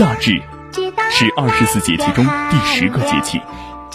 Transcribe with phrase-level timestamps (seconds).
[0.00, 0.40] 夏至
[1.10, 3.38] 是二十四节气中第十个节气，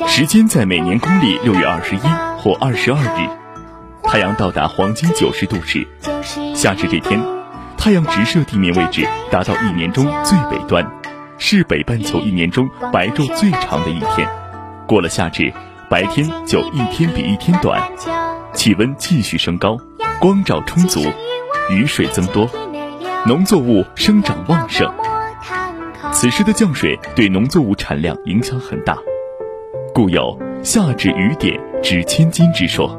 [0.05, 1.99] 时间在每年公历六月二十一
[2.37, 3.27] 或二十二日，
[4.03, 5.87] 太阳到达黄金九十度时。
[6.53, 7.19] 夏至这天，
[7.75, 10.87] 太阳直射地面位置达到一年中最北端，
[11.39, 14.29] 是北半球一年中白昼最长的一天。
[14.85, 15.51] 过了夏至，
[15.89, 17.81] 白天就一天比一天短，
[18.53, 19.75] 气温继续升高，
[20.19, 21.01] 光照充足，
[21.71, 22.47] 雨水增多，
[23.25, 24.87] 农作物生长旺盛。
[26.15, 28.97] 此时的降水对农作物产量影响很大，
[29.93, 32.97] 故有“夏至雨点值千金”之说。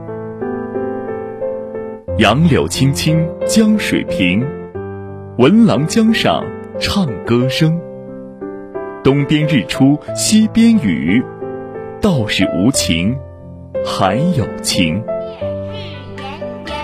[2.18, 4.46] 杨柳青青江水平，
[5.38, 6.44] 闻郎江上
[6.78, 7.80] 唱歌声。
[9.02, 11.24] 东边日出西边雨，
[12.02, 13.16] 道是无晴
[13.82, 15.02] 还有晴。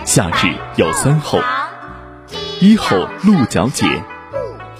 [0.07, 1.39] 夏至有三候：
[2.59, 3.85] 一候鹿角解。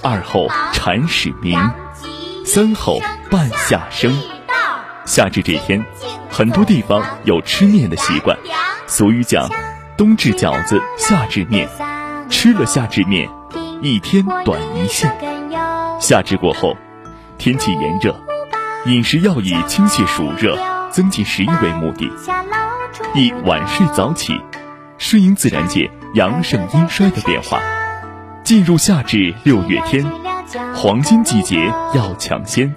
[0.05, 1.57] 二候蝉始鸣，
[2.45, 2.99] 三候
[3.31, 4.21] 半夏生。
[5.05, 5.85] 夏至这天，
[6.29, 8.37] 很多地方有吃面的习惯。
[8.89, 9.49] 俗语讲
[9.97, 11.69] ：“冬至饺子，夏至面。”
[12.29, 13.31] 吃了夏至面，
[13.81, 15.17] 一天短一线。
[16.01, 16.77] 夏至过后，
[17.39, 18.17] 天气炎热，
[18.87, 20.59] 饮食要以清泻暑热、
[20.91, 22.11] 增进食欲为目的，
[23.15, 24.41] 宜晚睡早起，
[24.99, 27.61] 顺应自然界阳盛阴衰的变化。
[28.45, 30.05] 进入夏至六月天，
[30.75, 32.75] 黄金季节要抢先。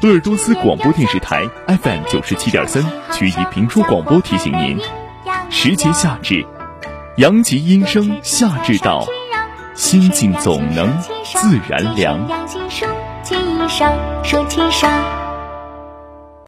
[0.00, 4.78] 鄂尔多斯广播电视台 FM 九十七点三曲艺评书广播提醒您：
[5.50, 6.44] 时节夏至，
[7.16, 9.06] 阳极阴生夏至到，
[9.74, 12.26] 心境总能自然凉。